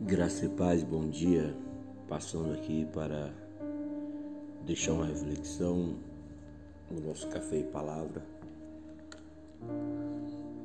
Graça 0.00 0.46
e 0.46 0.48
paz, 0.48 0.82
bom 0.82 1.08
dia. 1.08 1.54
Passando 2.08 2.52
aqui 2.54 2.84
para 2.92 3.32
deixar 4.64 4.94
uma 4.94 5.06
reflexão 5.06 5.96
no 6.90 7.00
nosso 7.06 7.28
café 7.28 7.58
e 7.58 7.64
palavra. 7.64 8.26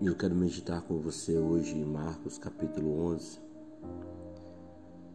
Eu 0.01 0.15
quero 0.15 0.33
meditar 0.33 0.81
com 0.81 0.99
você 0.99 1.37
hoje 1.37 1.75
em 1.75 1.85
Marcos 1.85 2.39
capítulo 2.39 2.99
11, 3.13 3.39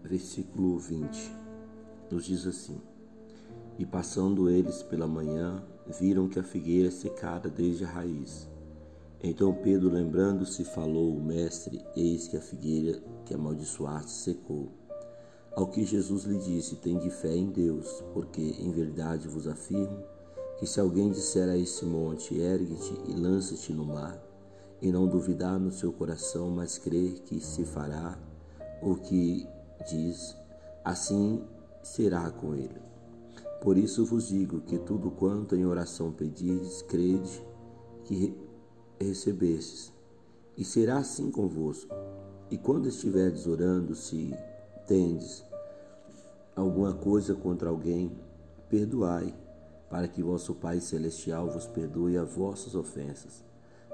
versículo 0.05 0.79
20. 0.79 1.33
Nos 2.11 2.27
diz 2.27 2.47
assim: 2.47 2.81
E 3.79 3.85
passando 3.85 4.49
eles 4.49 4.83
pela 4.85 5.07
manhã, 5.07 5.65
viram 5.99 6.29
que 6.29 6.39
a 6.39 6.45
figueira 6.45 6.91
secara 6.91 7.49
desde 7.49 7.85
a 7.85 7.89
raiz. 7.89 8.52
Então 9.23 9.55
Pedro, 9.55 9.89
lembrando-se, 9.89 10.65
falou: 10.65 11.21
Mestre, 11.21 11.81
eis 11.95 12.27
que 12.27 12.37
a 12.37 12.41
figueira 12.41 13.01
que 13.25 13.33
amaldiçoaste 13.33 14.11
secou. 14.11 14.73
Ao 15.55 15.69
que 15.69 15.85
Jesus 15.85 16.25
lhe 16.25 16.39
disse: 16.39 16.77
Tende 16.77 17.09
fé 17.09 17.35
em 17.37 17.49
Deus, 17.51 18.03
porque 18.13 18.41
em 18.41 18.73
verdade 18.73 19.29
vos 19.29 19.47
afirmo 19.47 20.03
que 20.59 20.67
se 20.67 20.81
alguém 20.81 21.11
disser 21.11 21.49
a 21.49 21.57
esse 21.57 21.85
monte: 21.85 22.35
Ergue-te 22.35 22.95
e 23.09 23.15
lança-te 23.15 23.73
no 23.73 23.85
mar, 23.85 24.21
e 24.81 24.91
não 24.91 25.07
duvidar 25.07 25.59
no 25.59 25.71
seu 25.71 25.93
coração, 25.93 26.51
mas 26.51 26.79
crer 26.79 27.21
que 27.21 27.41
se 27.41 27.65
fará 27.65 28.19
o 28.83 28.97
que 28.97 29.47
diz, 29.89 30.37
assim 30.85 31.45
será 31.81 32.29
com 32.31 32.57
ele. 32.57 32.81
Por 33.61 33.79
isso 33.79 34.05
vos 34.05 34.27
digo 34.27 34.61
que 34.63 34.77
tudo 34.79 35.13
quanto 35.13 35.55
em 35.55 35.65
oração 35.65 36.11
pedirdes, 36.11 36.83
crede 36.83 37.41
que 38.05 38.37
recebestes, 39.03 39.93
e 40.57 40.65
será 40.65 40.99
assim 40.99 41.31
convosco. 41.31 41.95
E 42.51 42.59
quando 42.59 42.89
estiverdes 42.89 43.47
orando, 43.47 43.95
se 43.95 44.35
tendes 44.87 45.45
alguma 46.55 46.93
coisa 46.93 47.35
contra 47.35 47.69
alguém, 47.71 48.13
perdoai, 48.69 49.35
para 49.89 50.09
que 50.09 50.23
vosso 50.23 50.55
Pai 50.55 50.81
Celestial 50.81 51.51
vos 51.51 51.67
perdoe 51.67 52.17
as 52.17 52.33
vossas 52.35 52.75
ofensas. 52.75 53.45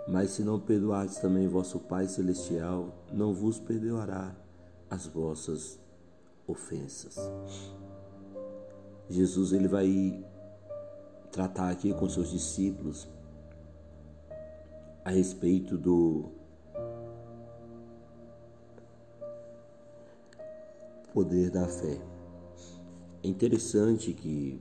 Mas 0.06 0.30
se 0.30 0.42
não 0.42 0.58
perdoardes 0.58 1.18
também 1.18 1.46
vosso 1.48 1.78
Pai 1.80 2.08
Celestial, 2.08 2.94
não 3.12 3.34
vos 3.34 3.58
perdoará 3.58 4.34
as 4.88 5.06
vossas 5.06 5.78
ofensas. 6.46 7.16
Jesus 9.08 9.52
ele 9.52 9.68
vai 9.68 10.24
tratar 11.30 11.70
aqui 11.70 11.92
com 11.92 12.08
seus 12.08 12.30
discípulos 12.30 13.08
a 15.04 15.10
respeito 15.10 15.76
do 15.76 16.30
poder 21.12 21.50
da 21.50 21.66
fé. 21.66 21.98
É 23.22 23.28
interessante 23.28 24.12
que 24.12 24.60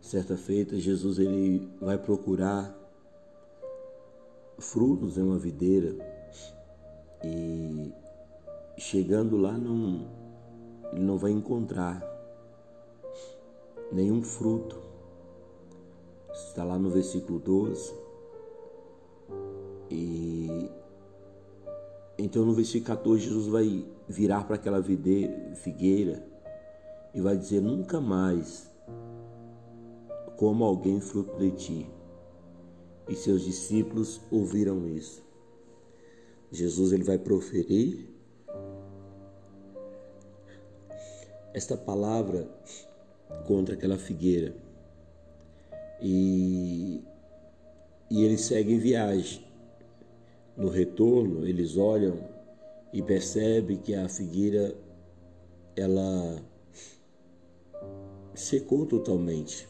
certa 0.00 0.36
feita 0.36 0.78
Jesus 0.78 1.18
ele 1.18 1.68
vai 1.80 1.96
procurar 1.96 2.74
frutos 4.58 5.16
em 5.16 5.22
uma 5.22 5.38
videira 5.38 5.96
e 7.24 7.92
chegando 8.76 9.36
lá 9.36 9.56
não 9.56 10.06
ele 10.92 11.02
não 11.02 11.16
vai 11.16 11.32
encontrar 11.32 12.02
nenhum 13.90 14.22
fruto. 14.22 14.80
Está 16.32 16.62
lá 16.62 16.78
no 16.78 16.90
versículo 16.90 17.38
12. 17.38 18.03
E 19.94 20.70
então 22.18 22.44
no 22.44 22.54
versículo 22.54 22.96
14 22.96 23.24
Jesus 23.24 23.46
vai 23.46 23.86
virar 24.08 24.44
para 24.44 24.56
aquela 24.56 24.82
figueira 24.82 26.26
e 27.14 27.20
vai 27.20 27.36
dizer: 27.36 27.60
Nunca 27.60 28.00
mais 28.00 28.70
como 30.36 30.64
alguém 30.64 31.00
fruto 31.00 31.38
de 31.38 31.50
ti. 31.52 31.86
E 33.08 33.14
seus 33.14 33.44
discípulos 33.44 34.20
ouviram 34.30 34.88
isso. 34.88 35.22
Jesus 36.50 36.92
ele 36.92 37.04
vai 37.04 37.18
proferir 37.18 38.08
esta 41.52 41.76
palavra 41.76 42.48
contra 43.46 43.74
aquela 43.74 43.98
figueira. 43.98 44.54
E, 46.00 47.02
e 48.10 48.24
eles 48.24 48.42
seguem 48.42 48.78
viagem. 48.78 49.43
No 50.56 50.68
retorno, 50.68 51.46
eles 51.46 51.76
olham 51.76 52.18
e 52.92 53.02
percebem 53.02 53.76
que 53.76 53.94
a 53.94 54.08
figueira 54.08 54.74
ela 55.74 56.40
secou 58.34 58.86
totalmente. 58.86 59.68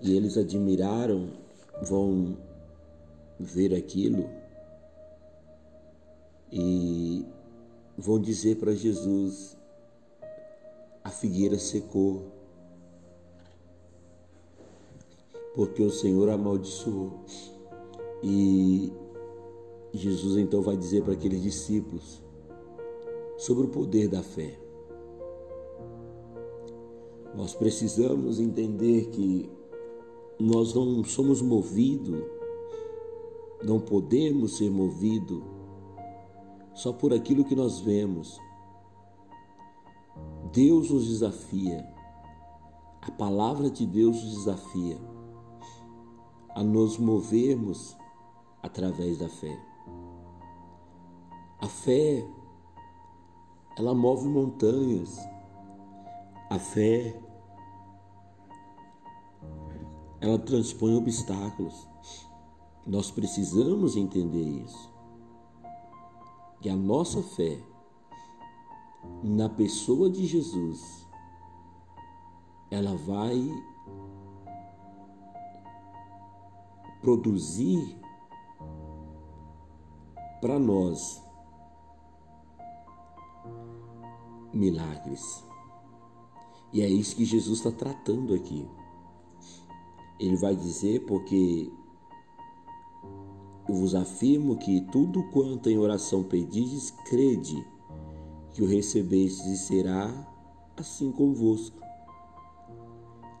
E 0.00 0.16
eles 0.16 0.36
admiraram, 0.36 1.30
vão 1.82 2.36
ver 3.38 3.74
aquilo 3.74 4.28
e 6.52 7.24
vão 7.98 8.20
dizer 8.20 8.56
para 8.58 8.72
Jesus: 8.74 9.56
a 11.02 11.10
figueira 11.10 11.58
secou, 11.58 12.30
porque 15.54 15.82
o 15.82 15.90
Senhor 15.90 16.28
amaldiçoou. 16.28 17.24
E 18.22 18.92
Jesus 19.98 20.36
então 20.36 20.60
vai 20.60 20.76
dizer 20.76 21.02
para 21.02 21.12
aqueles 21.12 21.40
discípulos 21.42 22.22
sobre 23.36 23.66
o 23.66 23.68
poder 23.68 24.08
da 24.08 24.22
fé. 24.22 24.58
Nós 27.34 27.54
precisamos 27.54 28.38
entender 28.38 29.10
que 29.10 29.50
nós 30.38 30.74
não 30.74 31.02
somos 31.04 31.40
movidos, 31.40 32.22
não 33.62 33.80
podemos 33.80 34.56
ser 34.56 34.70
movidos 34.70 35.42
só 36.74 36.92
por 36.92 37.12
aquilo 37.12 37.44
que 37.44 37.54
nós 37.54 37.80
vemos. 37.80 38.38
Deus 40.52 40.90
nos 40.90 41.06
desafia, 41.06 41.84
a 43.00 43.10
palavra 43.12 43.70
de 43.70 43.86
Deus 43.86 44.22
nos 44.22 44.34
desafia 44.34 44.98
a 46.54 46.62
nos 46.62 46.98
movermos 46.98 47.96
através 48.62 49.18
da 49.18 49.28
fé. 49.28 49.73
A 51.64 51.66
fé, 51.66 52.22
ela 53.78 53.94
move 53.94 54.28
montanhas. 54.28 55.18
A 56.50 56.58
fé, 56.58 57.18
ela 60.20 60.38
transpõe 60.38 60.94
obstáculos. 60.94 61.88
Nós 62.86 63.10
precisamos 63.10 63.96
entender 63.96 64.42
isso. 64.42 64.92
Que 66.60 66.68
a 66.68 66.76
nossa 66.76 67.22
fé 67.22 67.58
na 69.22 69.48
pessoa 69.48 70.10
de 70.10 70.26
Jesus, 70.26 71.08
ela 72.70 72.94
vai 72.94 73.40
produzir 77.00 77.98
para 80.42 80.58
nós 80.58 81.24
milagres. 84.54 85.44
E 86.72 86.82
é 86.82 86.88
isso 86.88 87.16
que 87.16 87.24
Jesus 87.24 87.58
está 87.58 87.70
tratando 87.70 88.34
aqui. 88.34 88.68
Ele 90.18 90.36
vai 90.36 90.56
dizer, 90.56 91.04
porque 91.06 91.70
eu 93.68 93.74
vos 93.74 93.94
afirmo 93.94 94.56
que 94.56 94.80
tudo 94.92 95.22
quanto 95.30 95.70
em 95.70 95.78
oração 95.78 96.22
pedis, 96.22 96.90
crede 96.90 97.64
que 98.52 98.62
o 98.62 98.66
recebestes 98.66 99.46
e 99.46 99.56
será 99.56 100.12
assim 100.76 101.10
convosco. 101.10 101.78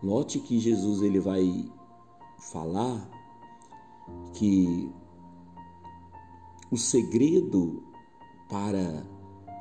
Note 0.02 0.38
que 0.38 0.58
Jesus 0.58 1.02
ele 1.02 1.20
vai 1.20 1.70
falar 2.38 3.08
que 4.34 4.90
o 6.70 6.76
segredo 6.76 7.82
para 8.48 9.06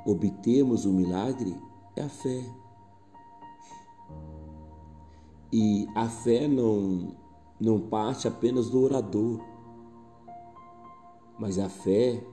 obtermos 0.06 0.86
o 0.86 0.92
milagre 0.92 1.56
é 1.96 2.04
a 2.04 2.10
fé. 2.10 2.44
E 5.52 5.88
a 5.96 6.10
fé 6.10 6.48
não, 6.48 7.16
não 7.60 7.80
parte 7.80 8.28
apenas 8.28 8.70
do 8.70 8.82
orador, 8.82 9.40
mas 11.38 11.60
a 11.60 11.70
fé 11.70 12.24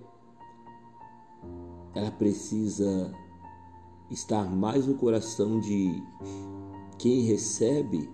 ela 1.94 2.10
precisa 2.10 3.12
estar 4.10 4.44
mais 4.44 4.86
no 4.86 4.94
coração 4.94 5.60
de 5.60 6.02
quem 6.98 7.22
recebe 7.22 8.10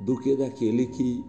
do 0.00 0.18
que 0.20 0.36
daquele 0.36 0.86
que 0.86 1.24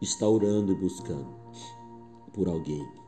está 0.00 0.28
orando 0.28 0.72
e 0.72 0.74
buscando 0.74 1.28
por 2.32 2.48
alguém. 2.48 2.99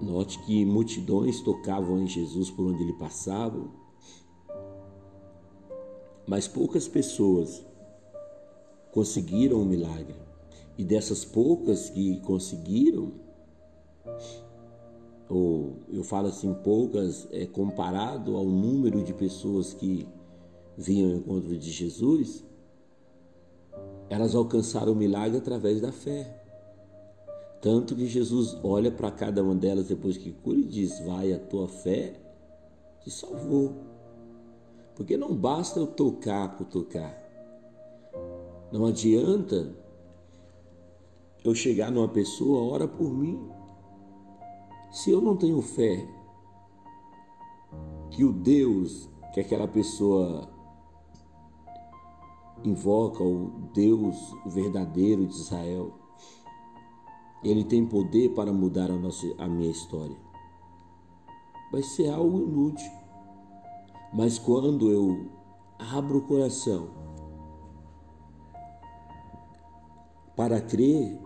Note 0.00 0.38
que 0.44 0.64
multidões 0.64 1.40
tocavam 1.40 1.98
em 1.98 2.06
Jesus 2.06 2.50
por 2.50 2.66
onde 2.66 2.82
ele 2.82 2.94
passava, 2.94 3.68
mas 6.26 6.48
poucas 6.48 6.88
pessoas 6.88 7.64
conseguiram 8.92 9.60
o 9.60 9.64
milagre. 9.64 10.16
E 10.78 10.84
dessas 10.84 11.24
poucas 11.24 11.90
que 11.90 12.18
conseguiram, 12.20 13.12
ou 15.28 15.76
eu 15.92 16.02
falo 16.02 16.28
assim, 16.28 16.54
poucas 16.54 17.28
é 17.30 17.44
comparado 17.44 18.36
ao 18.36 18.46
número 18.46 19.02
de 19.02 19.12
pessoas 19.12 19.74
que 19.74 20.08
vinham 20.78 21.10
ao 21.10 21.16
encontro 21.18 21.58
de 21.58 21.70
Jesus, 21.70 22.42
elas 24.08 24.34
alcançaram 24.34 24.92
o 24.92 24.96
milagre 24.96 25.36
através 25.36 25.80
da 25.80 25.92
fé. 25.92 26.39
Tanto 27.60 27.94
que 27.94 28.06
Jesus 28.06 28.56
olha 28.62 28.90
para 28.90 29.10
cada 29.10 29.42
uma 29.42 29.54
delas 29.54 29.88
depois 29.88 30.16
que 30.16 30.32
cura 30.32 30.58
e 30.58 30.64
diz: 30.64 30.98
Vai, 31.00 31.32
a 31.32 31.38
tua 31.38 31.68
fé 31.68 32.14
te 33.02 33.10
salvou. 33.10 33.74
Porque 34.94 35.16
não 35.16 35.34
basta 35.34 35.78
eu 35.78 35.86
tocar 35.86 36.56
por 36.56 36.66
tocar. 36.66 37.18
Não 38.72 38.86
adianta 38.86 39.74
eu 41.44 41.54
chegar 41.54 41.90
numa 41.90 42.08
pessoa, 42.08 42.72
ora 42.72 42.88
por 42.88 43.10
mim. 43.10 43.50
Se 44.90 45.10
eu 45.10 45.20
não 45.20 45.36
tenho 45.36 45.60
fé 45.62 46.06
que 48.10 48.24
o 48.24 48.32
Deus 48.32 49.08
que 49.32 49.40
aquela 49.40 49.68
pessoa 49.68 50.48
invoca, 52.64 53.22
o 53.22 53.70
Deus 53.72 54.16
verdadeiro 54.46 55.26
de 55.26 55.34
Israel, 55.34 55.99
ele 57.42 57.64
tem 57.64 57.86
poder 57.86 58.30
para 58.30 58.52
mudar 58.52 58.90
a, 58.90 58.96
nossa, 58.96 59.26
a 59.38 59.48
minha 59.48 59.70
história. 59.70 60.16
Vai 61.72 61.82
ser 61.82 62.10
algo 62.10 62.40
inútil. 62.40 62.90
Mas 64.12 64.38
quando 64.38 64.90
eu 64.90 65.30
abro 65.78 66.18
o 66.18 66.22
coração 66.22 66.88
para 70.36 70.60
crer, 70.60 71.18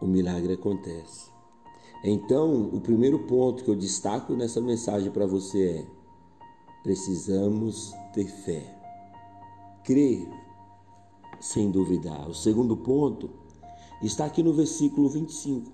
o 0.00 0.06
milagre 0.06 0.54
acontece. 0.54 1.30
Então, 2.04 2.68
o 2.72 2.80
primeiro 2.80 3.20
ponto 3.26 3.64
que 3.64 3.70
eu 3.70 3.74
destaco 3.74 4.34
nessa 4.34 4.60
mensagem 4.60 5.10
para 5.10 5.26
você 5.26 5.80
é: 5.80 5.86
precisamos 6.82 7.92
ter 8.12 8.26
fé. 8.26 8.78
Crer 9.82 10.45
sem 11.40 11.70
duvidar. 11.70 12.28
O 12.28 12.34
segundo 12.34 12.76
ponto 12.76 13.30
está 14.02 14.24
aqui 14.24 14.42
no 14.42 14.52
versículo 14.52 15.08
25. 15.08 15.70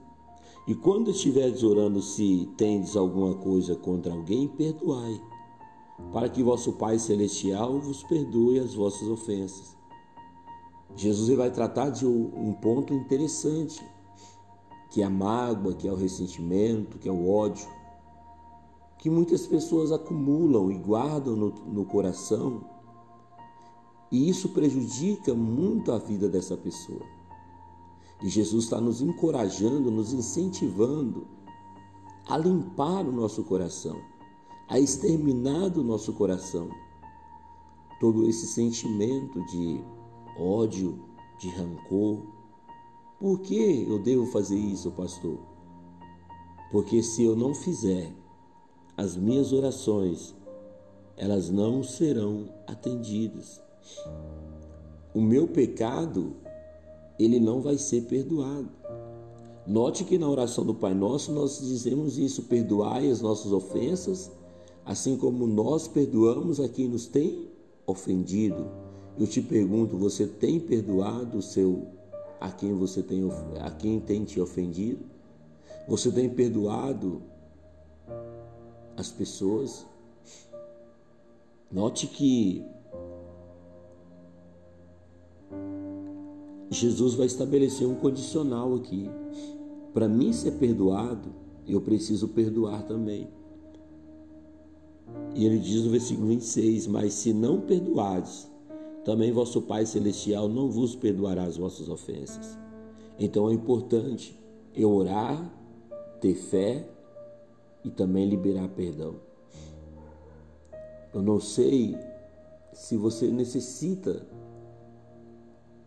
E 0.67 0.75
quando 0.75 1.11
estiveres 1.11 1.63
orando, 1.63 2.01
se 2.01 2.49
tendes 2.57 2.97
alguma 2.97 3.35
coisa 3.35 3.75
contra 3.75 4.13
alguém, 4.13 4.47
perdoai, 4.47 5.21
para 6.13 6.29
que 6.29 6.43
vosso 6.43 6.75
Pai 6.75 6.99
Celestial 6.99 7.81
vos 7.81 8.03
perdoe 8.05 8.61
as 8.61 8.75
vossas 8.75 9.09
ofensas. 9.09 9.77
Jesus 10.95 11.37
vai 11.37 11.51
tratar 11.51 11.91
de 11.91 12.07
um 12.07 12.53
ponto 12.53 12.93
interessante, 12.93 13.85
que 14.91 15.03
é 15.03 15.05
a 15.05 15.11
mágoa, 15.11 15.75
que 15.75 15.89
é 15.89 15.93
o 15.93 15.97
ressentimento, 15.97 16.99
que 16.99 17.09
é 17.09 17.13
o 17.13 17.29
ódio, 17.29 17.67
que 18.99 19.11
muitas 19.11 19.47
pessoas 19.47 19.91
acumulam 19.91 20.71
e 20.71 20.79
guardam 20.79 21.35
no, 21.35 21.51
no 21.67 21.85
coração 21.85 22.72
e 24.13 24.29
isso 24.29 24.51
prejudica 24.51 25.33
muito 25.33 25.91
a 25.91 25.97
vida 25.97 26.29
dessa 26.29 26.55
pessoa. 26.55 27.01
E 28.23 28.29
Jesus 28.29 28.65
está 28.65 28.79
nos 28.79 29.01
encorajando, 29.01 29.91
nos 29.91 30.13
incentivando 30.13 31.27
a 32.29 32.37
limpar 32.37 33.09
o 33.09 33.11
nosso 33.11 33.43
coração, 33.43 33.99
a 34.69 34.79
exterminar 34.79 35.71
do 35.71 35.83
nosso 35.83 36.13
coração 36.13 36.69
todo 37.99 38.29
esse 38.29 38.47
sentimento 38.47 39.43
de 39.47 39.83
ódio, 40.39 41.03
de 41.39 41.49
rancor. 41.49 42.21
Por 43.19 43.41
que 43.41 43.87
eu 43.89 43.99
devo 43.99 44.27
fazer 44.27 44.59
isso, 44.59 44.91
pastor? 44.91 45.39
Porque 46.71 47.03
se 47.03 47.23
eu 47.23 47.35
não 47.35 47.55
fizer, 47.55 48.15
as 48.95 49.17
minhas 49.17 49.55
orações, 49.55 50.35
elas 51.17 51.49
não 51.49 51.83
serão 51.83 52.53
atendidas 52.67 53.61
o 55.15 55.21
meu 55.21 55.47
pecado, 55.47 56.37
ele 57.19 57.39
não 57.39 57.61
vai 57.61 57.77
ser 57.77 58.03
perdoado. 58.03 58.69
Note 59.67 60.05
que 60.05 60.19
na 60.19 60.29
oração 60.29 60.65
do 60.65 60.75
Pai 60.75 60.95
Nosso 60.95 61.33
nós 61.33 61.61
dizemos 61.61 62.19
isso: 62.19 62.45
perdoai 62.45 63.11
as 63.11 63.21
nossas 63.21 63.53
ofensas, 63.53 64.31
assim 64.85 65.17
como 65.17 65.47
nós 65.47 65.87
perdoamos 65.87 66.59
a 66.59 66.69
quem 66.69 66.89
nos 66.89 67.07
tem 67.07 67.49
ofendido. 67.87 68.67
Eu 69.19 69.27
te 69.27 69.41
pergunto, 69.41 69.97
você 69.97 70.27
tem 70.27 70.59
perdoado 70.59 71.39
o 71.39 71.43
seu 71.43 71.87
a 72.41 72.51
quem 72.51 72.75
você 72.75 73.03
tem 73.03 73.23
a 73.61 73.71
quem 73.71 74.01
tem 74.01 74.25
te 74.25 74.41
ofendido? 74.41 75.05
Você 75.87 76.11
tem 76.11 76.29
perdoado 76.29 77.23
as 78.97 79.11
pessoas? 79.11 79.87
Note 81.71 82.07
que 82.09 82.65
Jesus 86.73 87.15
vai 87.15 87.27
estabelecer 87.27 87.87
um 87.87 87.95
condicional 87.95 88.75
aqui. 88.75 89.11
Para 89.93 90.09
mim 90.09 90.33
ser 90.33 90.53
perdoado, 90.53 91.35
eu 91.67 91.81
preciso 91.81 92.29
perdoar 92.29 92.83
também. 92.85 93.29
E 95.35 95.45
ele 95.45 95.59
diz 95.59 95.85
no 95.85 95.91
versículo 95.91 96.29
26: 96.29 96.87
Mas 96.87 97.15
se 97.15 97.33
não 97.33 97.61
perdoardes, 97.61 98.51
também 99.05 99.33
vosso 99.33 99.63
Pai 99.63 99.85
Celestial 99.85 100.49
não 100.49 100.71
vos 100.71 100.95
perdoará 100.95 101.45
as 101.45 101.57
vossas 101.57 101.89
ofensas. 101.89 102.57
Então 103.19 103.51
é 103.51 103.53
importante 103.53 104.39
eu 104.75 104.91
orar, 104.91 105.53
ter 106.21 106.35
fé 106.35 106.89
e 107.85 107.91
também 107.91 108.29
liberar 108.29 108.69
perdão. 108.69 109.17
Eu 111.13 111.23
não 111.23 111.39
sei 111.39 111.97
se 112.73 112.97
você 112.97 113.29
necessita 113.29 114.27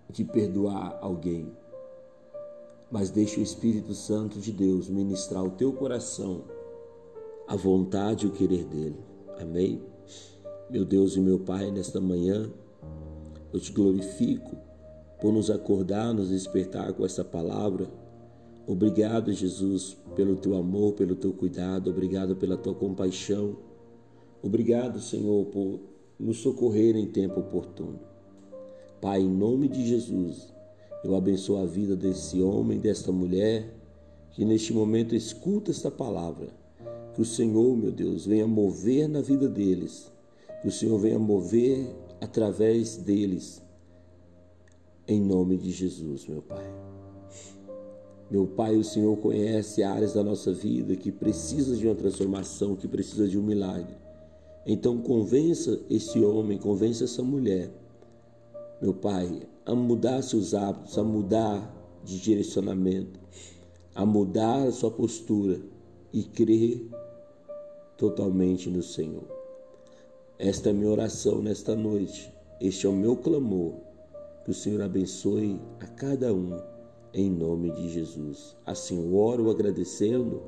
de 0.10 0.24
perdoar 0.24 0.98
alguém, 1.02 1.52
mas 2.91 3.10
deixe 3.10 3.39
o 3.39 3.44
Espírito 3.44 3.94
Santo 3.94 4.39
de 4.39 4.51
Deus 4.51 4.89
ministrar 4.89 5.44
o 5.44 5.51
teu 5.51 5.74
coração 5.74 6.44
a 7.48 7.56
vontade 7.56 8.25
e 8.25 8.30
o 8.30 8.32
querer 8.32 8.65
dele. 8.65 8.98
Amém? 9.39 9.82
Meu 10.70 10.84
Deus 10.84 11.15
e 11.15 11.20
meu 11.20 11.39
Pai, 11.39 11.70
nesta 11.70 12.01
manhã, 12.01 12.50
eu 13.53 13.60
te 13.60 13.72
glorifico 13.72 14.58
por 15.22 15.32
nos 15.32 15.50
acordar, 15.50 16.13
nos 16.13 16.30
despertar 16.30 16.94
com 16.94 17.06
essa 17.06 17.24
palavra. 17.24 17.88
Obrigado, 18.65 19.32
Jesus, 19.32 19.96
pelo 20.15 20.36
teu 20.36 20.56
amor, 20.56 20.94
pelo 20.94 21.15
teu 21.15 21.32
cuidado, 21.34 21.89
obrigado 21.89 22.36
pela 22.36 22.58
tua 22.58 22.74
compaixão. 22.74 23.58
Obrigado, 24.41 25.00
Senhor, 25.00 25.46
por 25.46 25.80
nos 26.20 26.38
socorrer 26.38 26.96
em 26.96 27.06
tempo 27.06 27.39
oportuno. 27.39 28.00
Pai, 29.06 29.22
em 29.22 29.30
nome 29.30 29.68
de 29.68 29.86
Jesus, 29.86 30.52
eu 31.04 31.16
abençoo 31.16 31.58
a 31.58 31.66
vida 31.68 31.96
desse 31.96 32.42
homem, 32.42 32.80
desta 32.80 33.12
mulher, 33.12 33.72
que 34.32 34.44
neste 34.44 34.74
momento 34.74 35.14
escuta 35.14 35.70
esta 35.70 35.92
palavra. 35.92 36.48
Que 37.14 37.22
o 37.22 37.26
Senhor, 37.26 37.78
meu 37.78 37.92
Deus, 37.92 38.26
venha 38.26 38.48
mover 38.48 39.08
na 39.08 39.22
vida 39.22 39.48
deles. 39.48 40.12
Que 40.60 40.70
o 40.70 40.72
Senhor 40.72 40.98
venha 40.98 41.20
mover 41.20 41.88
através 42.20 42.98
deles. 42.98 43.62
Em 45.08 45.22
nome 45.22 45.56
de 45.56 45.70
Jesus, 45.70 46.26
meu 46.26 46.42
Pai. 46.42 46.66
Meu 48.32 48.48
Pai, 48.48 48.76
o 48.76 48.84
Senhor 48.84 49.16
conhece 49.18 49.84
áreas 49.84 50.16
da 50.16 50.24
nossa 50.24 50.52
vida 50.52 50.96
que 50.96 51.12
precisa 51.12 51.78
de 51.78 51.86
uma 51.86 51.94
transformação, 51.94 52.76
que 52.76 52.88
precisa 52.88 53.28
de 53.28 53.38
um 53.38 53.44
milagre. 53.44 53.96
Então 54.66 54.98
convença 54.98 55.80
esse 55.92 56.20
homem, 56.22 56.58
convença 56.58 57.04
essa 57.04 57.22
mulher 57.22 57.85
meu 58.86 58.94
Pai, 58.94 59.42
a 59.65 59.74
mudar 59.74 60.22
seus 60.22 60.54
hábitos, 60.54 60.96
a 60.96 61.04
mudar 61.04 61.74
de 62.04 62.20
direcionamento, 62.20 63.20
a 63.96 64.06
mudar 64.06 64.68
a 64.68 64.72
sua 64.72 64.92
postura 64.92 65.60
e 66.13 66.22
crer 66.22 66.88
totalmente 67.98 68.70
no 68.70 68.84
Senhor. 68.84 69.24
Esta 70.38 70.70
é 70.70 70.74
minha 70.74 70.92
oração 70.92 71.42
nesta 71.42 71.75
noite, 71.75 72.32
este 72.62 72.86
é 72.86 72.89
o 72.89 72.94
meu 72.94 73.15
clamor. 73.15 73.74
Que 74.44 74.51
o 74.51 74.54
Senhor 74.54 74.84
abençoe 74.84 75.60
a 75.80 75.88
cada 75.88 76.32
um, 76.32 76.56
em 77.12 77.27
nome 77.27 77.72
de 77.72 77.89
Jesus. 77.89 78.56
Assim 78.63 79.04
eu 79.04 79.18
oro 79.18 79.50
agradecendo, 79.50 80.44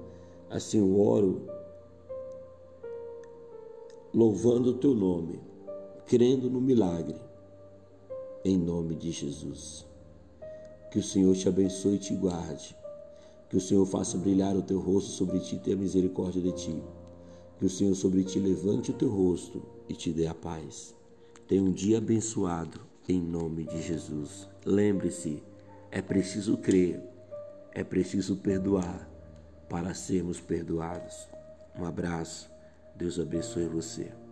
assim 0.47 0.77
eu 0.77 0.99
oro 0.99 1.47
louvando 4.13 4.69
o 4.69 4.73
teu 4.75 4.93
nome, 4.93 5.39
crendo 6.05 6.51
no 6.51 6.61
milagre 6.61 7.26
em 8.47 8.57
nome 8.57 8.95
de 8.95 9.11
Jesus. 9.11 9.85
Que 10.89 10.99
o 10.99 11.03
Senhor 11.03 11.35
te 11.35 11.49
abençoe 11.49 11.95
e 11.95 11.99
te 11.99 12.15
guarde. 12.15 12.75
Que 13.49 13.57
o 13.57 13.61
Senhor 13.61 13.85
faça 13.85 14.17
brilhar 14.17 14.55
o 14.55 14.61
teu 14.61 14.79
rosto 14.79 15.11
sobre 15.11 15.39
ti 15.39 15.55
e 15.55 15.59
tenha 15.59 15.75
misericórdia 15.75 16.41
de 16.41 16.51
ti. 16.53 16.83
Que 17.59 17.65
o 17.65 17.69
Senhor 17.69 17.93
sobre 17.95 18.23
ti 18.23 18.39
levante 18.39 18.91
o 18.91 18.93
teu 18.93 19.09
rosto 19.09 19.61
e 19.89 19.93
te 19.93 20.11
dê 20.11 20.27
a 20.27 20.33
paz. 20.33 20.95
Tenha 21.47 21.61
um 21.61 21.71
dia 21.71 21.97
abençoado 21.97 22.79
em 23.07 23.21
nome 23.21 23.65
de 23.65 23.81
Jesus. 23.81 24.47
Lembre-se, 24.65 25.43
é 25.91 26.01
preciso 26.01 26.57
crer, 26.57 27.01
é 27.73 27.83
preciso 27.83 28.37
perdoar 28.37 29.09
para 29.69 29.93
sermos 29.93 30.39
perdoados. 30.39 31.27
Um 31.77 31.85
abraço, 31.85 32.49
Deus 32.95 33.19
abençoe 33.19 33.65
você. 33.67 34.26